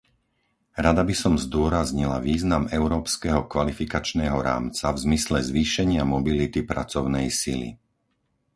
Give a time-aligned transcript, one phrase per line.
[0.85, 7.69] Rada by som zdôraznila význam európskeho kvalifikačného rámca v zmysle zvýšenia mobility pracovnej sily.